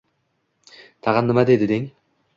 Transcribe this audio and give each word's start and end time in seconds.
Tag‘in 1.09 1.29
nima 1.33 1.47
deydi, 1.51 1.69
deng? 1.77 1.87